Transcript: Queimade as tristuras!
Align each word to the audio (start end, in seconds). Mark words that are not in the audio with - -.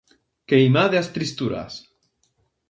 Queimade 0.49 0.97
as 0.99 1.11
tristuras! 1.15 1.73